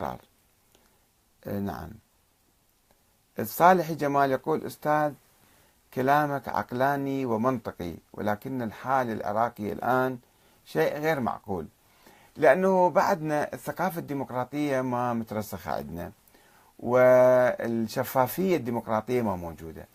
الاستقرار 0.00 0.20
نعم. 1.60 1.90
الصالحي 3.38 3.94
جمال 3.94 4.30
يقول 4.30 4.66
أستاذ 4.66 5.12
كلامك 5.94 6.48
عقلاني 6.48 7.24
ومنطقي 7.26 7.94
ولكن 8.12 8.62
الحال 8.62 9.10
العراقي 9.10 9.72
الآن 9.72 10.18
شيء 10.66 10.98
غير 10.98 11.20
معقول 11.20 11.66
لأنه 12.36 12.90
بعدنا 12.90 13.52
الثقافة 13.52 13.98
الديمقراطية 13.98 14.80
ما 14.80 15.12
مترسخة 15.12 15.72
عندنا 15.72 16.12
والشفافية 16.78 18.56
الديمقراطية 18.56 19.22
ما 19.22 19.36
موجودة 19.36 19.86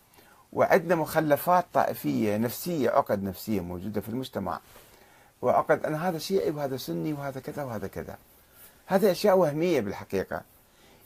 وعندنا 0.54 0.96
مخلفات 0.96 1.66
طائفية 1.74 2.38
نفسية 2.38 2.90
عقد 2.90 3.24
نفسية 3.24 3.62
موجودة 3.62 4.02
في 4.02 4.10
المجتمع 4.10 4.60
وعقد 5.42 5.86
أن 5.86 5.96
هذا 5.96 6.18
شيعي 6.18 6.52
وهذا 6.52 6.78
سني 6.78 7.14
وهذا 7.14 7.40
كذا 7.40 7.64
وهذا 7.64 7.88
كذا. 7.88 8.18
هذه 8.86 9.12
أشياء 9.12 9.38
وهمية 9.38 9.82
بالحقيقة. 9.82 10.42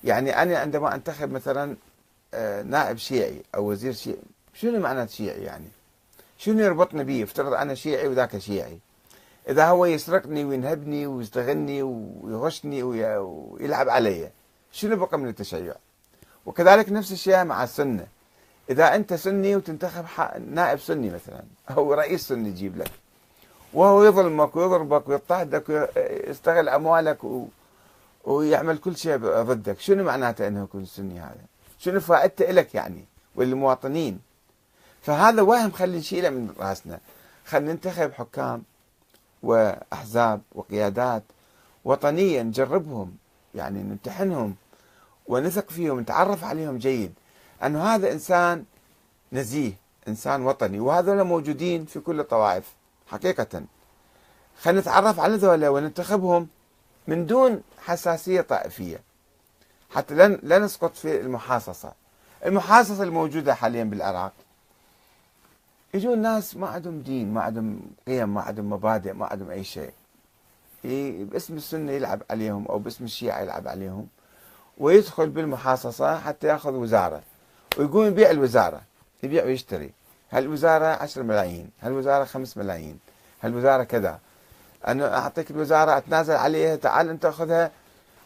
يعني 0.04 0.41
أنا 0.41 0.57
عندما 0.57 0.96
أنتخب 0.96 1.32
مثلا 1.32 1.75
آه، 2.34 2.61
نائب 2.61 2.97
شيعي 2.97 3.42
أو 3.56 3.71
وزير 3.71 3.93
شيعي 3.93 4.18
شنو 4.54 4.79
معنى 4.79 5.07
شيعي 5.07 5.43
يعني؟ 5.43 5.68
شنو 6.37 6.64
يربطني 6.64 7.04
به 7.04 7.24
افترض 7.24 7.54
أنا 7.54 7.75
شيعي 7.75 8.07
وذاك 8.07 8.37
شيعي. 8.37 8.79
إذا 9.50 9.65
هو 9.65 9.86
يسرقني 9.86 10.46
وينهبني 10.46 11.07
ويستغلني 11.07 11.84
ويغشني 11.84 12.84
ويلعب 12.84 13.89
علي 13.89 14.32
شنو 14.71 14.96
بقى 14.96 15.20
من 15.20 15.28
التشيع؟ 15.29 15.75
وكذلك 16.46 16.92
نفس 16.92 17.12
الشيء 17.12 17.43
مع 17.43 17.64
السنة. 17.64 18.07
إذا 18.70 18.96
أنت 18.96 19.14
سني 19.14 19.56
وتنتخب 19.56 20.06
نائب 20.51 20.79
سني 20.79 21.09
مثلا 21.09 21.43
أو 21.70 21.93
رئيس 21.93 22.28
سني 22.28 22.50
يجيب 22.50 22.78
لك 22.78 22.92
وهو 23.73 24.04
يظلمك 24.04 24.56
ويضربك 24.56 25.09
ويضطهدك 25.09 25.70
ويستغل 25.70 26.70
أموالك 26.70 27.23
و... 27.23 27.46
ويعمل 28.27 28.77
كل 28.77 28.97
شيء 28.97 29.17
ضدك. 29.17 29.79
شنو 29.79 30.04
معناته 30.04 30.47
أنه 30.47 30.63
يكون 30.63 30.86
سني 30.86 31.19
هذا؟ 31.19 31.45
شنو 31.79 31.99
فائدته 31.99 32.52
لك 32.52 32.75
يعني؟ 32.75 33.06
وللمواطنين 33.36 34.19
فهذا 35.02 35.42
وهم 35.42 35.72
خلي 35.72 35.97
نشيله 35.97 36.30
من 36.30 36.53
رأسنا. 36.59 37.00
خلينا 37.45 37.72
ننتخب 37.72 38.14
حكام 38.14 38.64
وأحزاب 39.44 40.42
وقيادات 40.56 41.23
وطنية 41.86 42.42
نجربهم 42.42 43.17
يعني 43.56 43.84
نمتحنهم 43.84 44.56
ونثق 45.28 45.69
فيهم 45.69 46.00
نتعرف 46.00 46.44
عليهم 46.44 46.78
جيد. 46.78 47.14
أنه 47.64 47.84
هذا 47.84 48.12
إنسان 48.12 48.66
نزيه 49.34 49.73
إنسان 50.08 50.41
وطني 50.41 50.80
وهذول 50.80 51.23
موجودين 51.23 51.86
في 51.86 52.00
كل 52.00 52.19
الطوائف 52.19 52.73
حقيقة. 53.08 53.64
خلينا 54.62 54.81
نتعرف 54.81 55.19
على 55.19 55.36
ذولا 55.36 55.69
وننتخبهم 55.69 56.47
من 57.08 57.25
دون 57.25 57.61
حساسية 57.80 58.41
طائفية. 58.41 59.00
حتى 59.89 60.13
لا 60.44 60.59
نسقط 60.59 60.95
في 60.95 61.22
المحاصصة. 61.22 61.94
المحاصصة 62.45 63.03
الموجودة 63.03 63.53
حاليا 63.53 63.83
بالعراق. 63.83 64.33
يجون 65.94 66.19
ناس 66.19 66.55
ما 66.55 66.67
عندهم 66.67 67.02
دين 67.02 67.33
ما 67.33 67.41
عندهم 67.41 67.81
قيم 68.08 68.33
ما 68.33 68.41
عندهم 68.41 68.69
مبادئ 68.69 69.13
ما 69.13 69.25
عندهم 69.25 69.50
أي 69.50 69.63
شيء. 69.63 69.94
باسم 71.23 71.55
السنة 71.55 71.91
يلعب 71.91 72.22
عليهم 72.30 72.66
أو 72.66 72.80
باسم 72.80 73.05
الشيعة 73.05 73.41
يلعب 73.41 73.67
عليهم. 73.67 74.08
ويدخل 74.78 75.30
بالمحاصصة 75.30 76.19
حتى 76.19 76.47
يأخذ 76.47 76.73
وزارة. 76.73 77.22
ويقوم 77.78 78.05
يبيع 78.05 78.31
الوزارة. 78.31 78.81
يبيع 79.23 79.44
ويشتري. 79.44 79.91
هالوزارة 80.31 80.85
10 80.85 81.23
ملايين؟ 81.23 81.69
هالوزارة 81.81 82.23
5 82.23 82.58
ملايين؟ 82.58 83.00
هالوزارة 83.41 83.83
كذا؟ 83.83 84.19
أنا 84.88 85.17
أعطيك 85.17 85.52
الوزارة 85.52 85.97
أتنازل 85.97 86.33
عليها 86.36 86.75
تعال 86.75 87.09
أنت 87.09 87.25
أخذها 87.25 87.72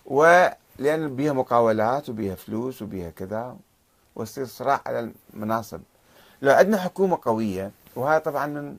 ولأن 0.06 1.16
بيها 1.16 1.34
مقاولات 1.34 2.10
وبيها 2.10 2.36
فلوس 2.36 2.82
وبيها 2.82 3.10
كذا 3.10 3.56
ويصير 4.16 4.46
صراع 4.46 4.82
على 4.86 5.12
المناصب. 5.34 5.82
لو 6.42 6.54
عندنا 6.54 6.78
حكومة 6.78 7.20
قوية 7.22 7.72
وهذا 7.96 8.20
طبعا 8.20 8.46
من 8.46 8.78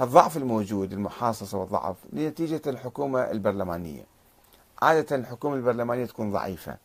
الضعف 0.00 0.36
الموجود 0.36 0.92
المحاصصة 0.92 1.58
والضعف 1.58 1.96
نتيجة 2.12 2.62
الحكومة 2.66 3.20
البرلمانية. 3.30 4.04
عادة 4.82 5.16
الحكومة 5.16 5.54
البرلمانية 5.56 6.06
تكون 6.06 6.32
ضعيفة 6.32 6.76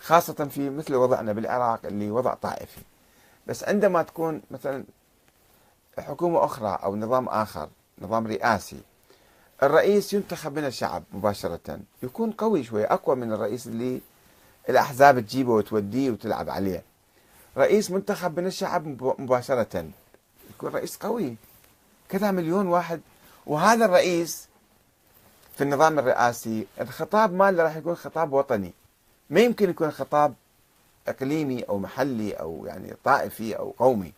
خاصة 0.00 0.48
في 0.50 0.70
مثل 0.70 0.94
وضعنا 0.94 1.32
بالعراق 1.32 1.80
اللي 1.84 2.10
وضع 2.10 2.34
طائفي. 2.34 2.80
بس 3.46 3.64
عندما 3.64 4.02
تكون 4.02 4.42
مثلا 4.50 4.84
حكومة 5.98 6.44
أخرى 6.44 6.78
أو 6.82 6.96
نظام 6.96 7.28
آخر 7.28 7.68
نظام 7.98 8.26
رئاسي 8.26 8.80
الرئيس 9.62 10.12
ينتخب 10.12 10.58
من 10.58 10.64
الشعب 10.64 11.02
مباشرة. 11.12 11.80
يكون 12.02 12.30
قوي 12.30 12.64
شوي 12.64 12.84
أقوى 12.84 13.16
من 13.16 13.32
الرئيس 13.32 13.66
اللي 13.66 14.00
الأحزاب 14.68 15.20
تجيبه 15.20 15.52
وتوديه 15.52 16.10
وتلعب 16.10 16.50
عليه. 16.50 16.82
رئيس 17.56 17.90
منتخب 17.90 18.40
من 18.40 18.46
الشعب 18.46 19.02
مباشرة. 19.20 19.90
يكون 20.50 20.70
رئيس 20.72 20.96
قوي. 20.96 21.36
كذا 22.08 22.30
مليون 22.30 22.66
واحد. 22.66 23.00
وهذا 23.46 23.84
الرئيس 23.84 24.48
في 25.56 25.64
النظام 25.64 25.98
الرئاسي 25.98 26.66
الخطاب 26.80 27.32
ماله 27.32 27.62
راح 27.62 27.76
يكون 27.76 27.94
خطاب 27.94 28.32
وطني. 28.32 28.72
ما 29.30 29.40
يمكن 29.40 29.70
يكون 29.70 29.90
خطاب 29.90 30.34
إقليمي 31.08 31.62
أو 31.62 31.78
محلي 31.78 32.32
أو 32.32 32.66
يعني 32.66 32.94
طائفي 33.04 33.58
أو 33.58 33.74
قومي. 33.78 34.12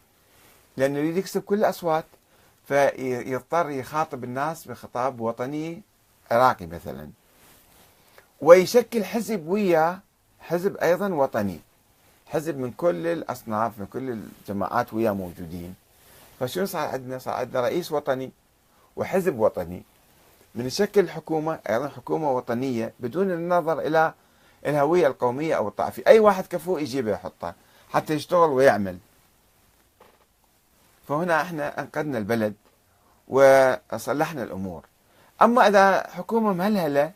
لأنه 0.77 0.99
يريد 0.99 1.17
يكسب 1.17 1.43
كل 1.43 1.59
الأصوات. 1.59 2.05
فيضطر 2.69 3.71
يخاطب 3.71 4.25
الناس 4.25 4.69
بخطاب 4.69 5.21
وطني 5.21 5.83
عراقي 6.31 6.67
مثلا. 6.67 7.11
ويشكل 8.41 9.05
حزب 9.05 9.49
وياه 9.49 9.99
حزب 10.41 10.77
أيضا 10.77 11.09
وطني. 11.09 11.61
حزب 12.27 12.59
من 12.59 12.71
كل 12.71 13.07
الأصناف 13.07 13.79
من 13.79 13.87
كل 13.87 14.11
الجماعات 14.11 14.93
وياه 14.95 15.13
موجودين. 15.13 15.75
فشنو 16.41 16.67
صار 16.67 16.89
عندنا؟ 16.89 17.19
صار 17.19 17.35
عندنا 17.35 17.61
رئيس 17.61 17.93
وطني 17.93 18.31
وحزب 18.97 19.39
وطني. 19.39 19.83
من 20.55 20.67
يشكل 20.67 21.11
حكومة 21.11 21.59
أيضا 21.71 21.89
حكومة 21.89 22.33
وطنية 22.33 22.93
بدون 23.01 23.31
النظر 23.31 23.81
إلى 23.81 24.15
الهوية 24.67 25.07
القومية 25.07 25.55
أو 25.55 25.69
الطائفية، 25.69 26.03
أي 26.07 26.19
واحد 26.21 26.47
كفوء 26.47 26.81
يجيبه 26.81 27.11
يحطه 27.11 27.55
حتى 27.91 28.15
يشتغل 28.15 28.51
ويعمل. 28.51 28.99
فهنا 31.11 31.43
إحنا 31.43 31.81
انقذنا 31.81 32.19
البلد 32.19 32.55
وصلحنا 33.29 34.43
الأمور. 34.43 34.85
أما 35.43 35.69
إذا 35.69 36.07
حكومة 36.11 36.53
مهلهله 36.53 37.13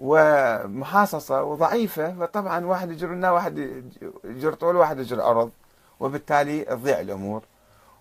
ومحاصصة 0.00 1.42
وضعيفة 1.42 2.14
فطبعا 2.14 2.64
واحد 2.64 2.90
يجر 2.90 3.08
لنا 3.08 3.30
واحد 3.30 3.82
يجر 4.24 4.52
طول 4.52 4.76
واحد 4.76 4.98
يجر 4.98 5.30
أرض 5.30 5.50
وبالتالي 6.00 6.64
تضيع 6.64 7.00
الأمور 7.00 7.42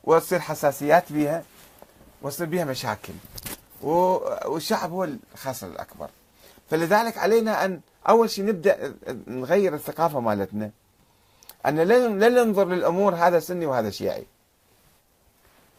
وتصير 0.04 0.40
حساسيات 0.40 1.12
بها 1.14 1.44
وتصير 2.22 2.48
بها 2.48 2.66
مشاكل. 2.66 3.14
والشعب 3.82 4.92
هو 4.92 5.04
الخاسر 5.34 5.68
الأكبر. 5.68 6.10
فلذلك 6.70 7.18
علينا 7.18 7.66
أن 7.66 7.82
أول 8.10 8.30
شيء 8.30 8.46
نبدأ 8.46 8.94
نغير 9.28 9.74
الثقافة 9.74 10.20
مالتنا 10.20 10.72
أن 11.66 11.80
لا 11.80 12.30
ننظر 12.30 12.66
للأمور 12.66 13.16
هذا 13.16 13.40
سني 13.40 13.66
وهذا 13.66 13.90
شيعي. 13.90 14.26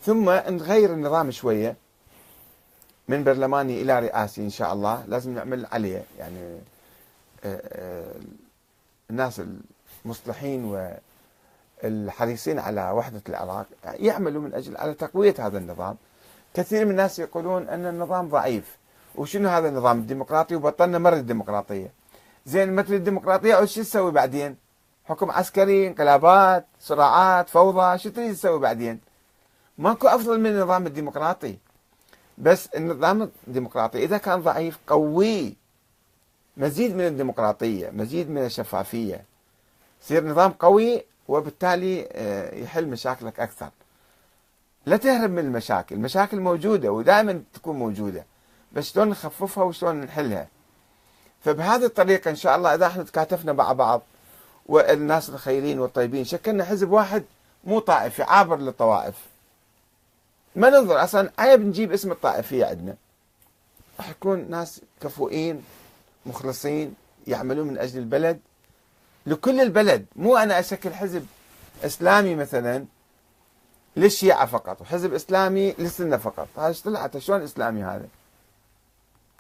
ثم 0.03 0.31
نغير 0.31 0.93
النظام 0.93 1.31
شوية 1.31 1.77
من 3.09 3.25
برلماني 3.25 3.83
إلى 3.83 3.99
رئاسي 4.01 4.41
إن 4.43 4.51
شاء 4.51 4.73
الله 4.73 5.05
لازم 5.07 5.35
نعمل 5.35 5.67
عليه. 5.73 6.05
يعني 6.19 6.59
آه، 7.45 7.63
آه، 7.65 8.15
الناس 9.11 9.43
المصلحين 10.05 10.93
والحريصين 11.85 12.59
على 12.59 12.91
وحدة 12.91 13.23
العراق 13.29 13.67
يعملوا 13.85 14.43
من 14.43 14.55
أجل 14.55 14.77
على 14.77 14.95
تقوية 14.95 15.35
هذا 15.39 15.59
النظام. 15.59 15.97
كثير 16.55 16.85
من 16.85 16.91
الناس 16.91 17.19
يقولون 17.19 17.69
أن 17.69 17.87
النظام 17.87 18.29
ضعيف. 18.29 18.77
وشنو 19.15 19.49
هذا 19.49 19.69
النظام؟ 19.69 19.99
الديمقراطي 19.99 20.55
وبطلنا 20.55 20.99
مرة 20.99 21.17
الديمقراطية. 21.17 21.93
زين 22.47 22.73
مثل 22.73 22.95
الديمقراطية 22.95 23.65
شو 23.65 23.83
تسوي 23.83 24.13
بعدين؟ 24.13 24.57
حكم 25.05 25.31
عسكري 25.31 25.87
انقلابات 25.87 26.67
صراعات 26.81 27.49
فوضى 27.49 27.99
شو 27.99 28.11
تريد 28.11 28.35
تسوي 28.35 28.59
بعدين؟ 28.59 29.10
ماكو 29.81 30.09
أفضل 30.09 30.41
من 30.41 30.47
النظام 30.47 30.87
الديمقراطي. 30.87 31.57
بس 32.39 32.67
النظام 32.67 33.31
الديمقراطي 33.49 34.05
إذا 34.05 34.19
كان 34.19 34.43
ضعيف 34.43 34.79
قوي. 34.87 35.57
مزيد 36.57 36.97
من 36.97 37.07
الديمقراطية 37.07 37.91
مزيد 37.91 38.31
من 38.31 38.45
الشفافية. 38.45 39.25
يصير 40.03 40.27
نظام 40.27 40.51
قوي 40.51 41.05
وبالتالي 41.29 42.09
آه، 42.13 42.55
يحل 42.55 42.87
مشاكلك 42.87 43.41
أكثر. 43.41 43.71
لا 44.87 44.97
تهرب 44.97 45.31
من 45.31 45.39
المشاكل 45.39 45.95
المشاكل 45.95 46.41
موجودة 46.41 46.93
ودائما 46.93 47.43
تكون 47.55 47.77
موجودة. 47.77 48.25
بس 48.73 48.93
شلون 48.93 49.09
نخففها 49.09 49.65
وشلون 49.65 50.01
نحلها؟ 50.01 50.49
فبهذه 51.41 51.85
الطريقة 51.85 52.31
إن 52.31 52.37
شاء 52.37 52.57
الله 52.57 52.75
إذا 52.75 52.87
إحنا 52.87 53.03
تكاتفنا 53.03 53.53
مع 53.53 53.73
بعض 53.73 54.03
والناس 54.67 55.31
الخيرين 55.31 55.81
والطيبين 55.81 56.25
شكلنا 56.25 56.65
حزب 56.65 56.91
واحد 56.91 57.25
مو 57.65 57.79
طائفي 57.79 58.23
عابر 58.23 58.57
للطوائف. 58.57 59.30
ما 60.57 60.71
ننظر 60.71 61.05
أصلا. 61.05 61.31
عيب 61.39 61.61
نجيب 61.61 61.93
اسم 61.93 62.13
الطائفية 62.13 62.67
عندنا. 62.67 62.97
راح 63.99 64.09
يكون 64.09 64.51
ناس 64.51 64.81
كفؤين 65.01 65.63
مخلصين 66.27 66.95
يعملون 67.27 67.67
من 67.67 67.79
أجل 67.79 67.99
البلد. 67.99 68.41
لكل 69.27 69.61
البلد. 69.61 70.07
مو 70.17 70.37
أنا 70.37 70.59
أشكل 70.59 70.95
حزب 70.95 71.27
إسلامي 71.85 72.35
مثلا 72.35 72.85
للشيعة 73.97 74.47
فقط 74.47 74.81
وحزب 74.81 75.15
إسلامي 75.15 75.75
للسنة 75.79 76.17
فقط. 76.17 76.49
هذا 76.57 76.75
طلعت 76.85 77.19
شلون 77.19 77.43
إسلامي 77.43 77.83
هذا؟ 77.83 78.09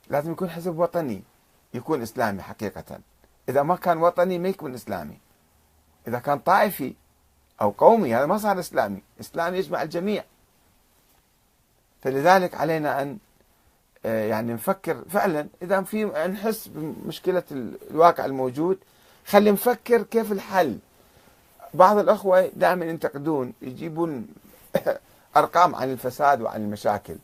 لازم 0.08 0.32
يكون 0.32 0.50
حزب 0.50 0.78
وطني 0.78 1.22
يكون 1.74 2.02
إسلامي 2.02 2.42
حقيقة. 2.42 3.00
إذا 3.48 3.62
ما 3.62 3.76
كان 3.76 3.98
وطني 3.98 4.38
ما 4.38 4.48
يكون 4.48 4.74
إسلامي. 4.74 5.18
إذا 6.08 6.18
كان 6.18 6.38
طائفي 6.38 6.94
أو 7.60 7.70
قومي 7.70 8.14
هذا 8.14 8.26
ما 8.26 8.38
صار 8.38 8.60
إسلامي. 8.60 9.02
إسلامي 9.20 9.58
يجمع 9.58 9.82
الجميع. 9.82 10.24
فلذلك 12.02 12.55
علينا 12.55 13.02
أن 13.02 13.19
آه، 14.05 14.25
يعني 14.25 14.52
نفكر 14.52 15.05
فعلا. 15.11 15.49
إذا 15.62 15.82
في 15.82 16.05
نحس 16.05 16.69
بمشكلة 16.69 17.43
الواقع 17.91 18.25
الموجود 18.25 18.79
خلي 19.26 19.50
نفكر 19.50 20.02
كيف 20.02 20.32
الحل. 20.32 20.79
بعض 21.75 21.99
الأخوة 21.99 22.50
دائما 22.56 22.85
ينتقدون 22.85 23.52
يجيبون 23.62 24.26
أرقام 25.37 25.75
عن 25.75 25.93
الفساد 25.93 26.41
وعن 26.41 26.62
المشاكل. 26.62 27.17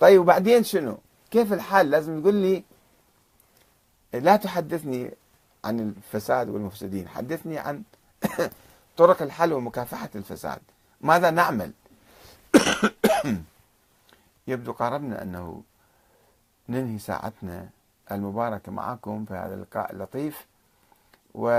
طيب 0.00 0.20
وبعدين 0.20 0.64
شنو؟ 0.64 0.98
كيف 1.30 1.52
الحل؟ 1.52 1.90
لازم 1.90 2.20
تقول 2.20 2.34
لي 2.34 2.64
لا 4.12 4.36
تحدثني 4.36 5.10
عن 5.64 5.80
الفساد 5.80 6.48
والمفسدين 6.48 7.08
حدثني 7.08 7.58
عن 7.58 7.82
طرق 8.96 9.22
الحل 9.22 9.52
ومكافحة 9.52 10.10
الفساد. 10.14 10.60
ماذا 11.00 11.30
نعمل؟ 11.30 11.72
يبدو 14.46 14.72
قاربنا 14.72 15.22
أنه 15.22 15.62
ننهي 16.68 16.98
ساعتنا 16.98 17.68
المباركة 18.12 18.72
معكم 18.72 19.24
في 19.24 19.34
هذا 19.34 19.54
اللقاء 19.54 19.92
اللطيف 19.92 20.46
و 21.34 21.50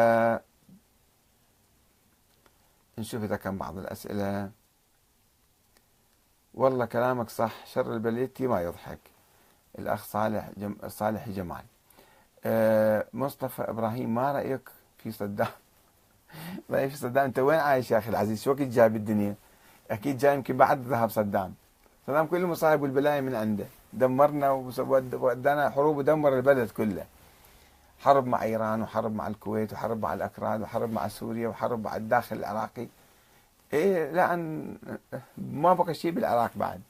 نشوف 2.97 3.23
إذا 3.23 3.35
كان 3.35 3.57
بعض 3.57 3.77
الأسئلة. 3.77 4.51
والله 6.53 6.85
كلامك 6.85 7.29
صح 7.29 7.65
شر 7.65 7.93
البليتي 7.93 8.47
ما 8.47 8.61
يضحك. 8.61 8.99
الأخ 9.79 10.03
صالح 10.05 10.49
جم... 10.57 10.75
صالح 10.87 11.29
جمال. 11.29 11.63
أه 12.45 13.07
مصطفى 13.13 13.61
إبراهيم 13.61 14.15
ما 14.15 14.31
رأيك 14.31 14.69
في 14.97 15.11
صدام؟ 15.11 15.47
رأيك 16.71 16.91
في 16.91 16.97
صدام؟ 16.97 17.25
أنت 17.25 17.39
وين 17.39 17.59
عايش 17.59 17.91
يا 17.91 17.97
أخي 17.97 18.09
العزيز؟ 18.09 18.41
شو 18.41 18.51
وقت 18.51 18.61
جاي 18.61 18.89
بالدنيا؟ 18.89 19.35
أكيد 19.91 20.17
جاي 20.17 20.35
يمكن 20.35 20.57
بعد 20.57 20.81
ذهب 20.87 21.09
صدام. 21.09 21.53
صدام 22.07 22.25
كل 22.27 22.37
المصايب 22.37 22.81
والبلايا 22.81 23.21
من 23.21 23.35
عنده. 23.35 23.65
دمرنا 23.93 24.51
ودانا 25.13 25.69
حروب 25.69 25.97
ودمر 25.97 26.35
البلد 26.37 26.69
كله. 26.71 27.05
حرب 27.99 28.27
مع 28.27 28.43
إيران 28.43 28.81
وحرب 28.81 29.15
مع 29.15 29.27
الكويت 29.27 29.73
وحرب 29.73 30.01
مع 30.01 30.13
الأكراد 30.13 30.61
وحرب 30.61 30.91
مع 30.91 31.07
سوريا 31.07 31.47
وحرب 31.47 31.83
مع 31.83 31.95
الداخل 31.95 32.35
العراقي. 32.35 32.87
إيه 33.73 34.11
لأن 34.11 34.77
ما 35.37 35.73
بقى 35.73 35.93
شيء 35.93 36.11
بالعراق 36.11 36.51
بعد. 36.55 36.81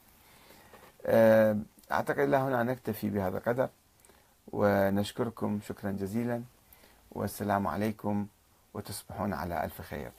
آه، 1.05 1.57
أعتقد 1.91 2.19
لا 2.19 2.43
هنا 2.43 2.63
نكتفي 2.63 3.09
بهذا 3.09 3.37
القدر. 3.37 3.69
ونشكركم 4.51 5.59
شكرا 5.67 5.91
جزيلا. 5.91 6.41
والسلام 7.11 7.67
عليكم 7.67 8.27
وتصبحون 8.73 9.33
على 9.33 9.63
ألف 9.63 9.81
خير. 9.81 10.11